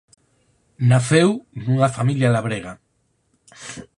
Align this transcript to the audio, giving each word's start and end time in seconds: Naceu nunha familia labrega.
Naceu 0.89 1.29
nunha 1.63 1.89
familia 1.97 2.33
labrega. 2.35 2.73